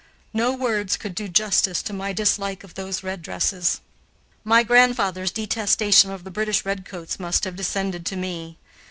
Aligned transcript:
No 0.33 0.53
words 0.55 0.97
could 0.97 1.13
do 1.13 1.27
justice 1.27 1.83
to 1.83 1.93
my 1.93 2.11
dislike 2.11 2.63
of 2.63 2.73
those 2.73 3.03
red 3.03 3.21
dresses. 3.21 3.81
My 4.43 4.63
grandfather's 4.63 5.29
detestation 5.29 6.09
of 6.09 6.23
the 6.23 6.31
British 6.31 6.65
redcoats 6.65 7.19
must 7.19 7.43
have 7.43 7.55
descended 7.55 8.03
to 8.07 8.15
me. 8.15 8.57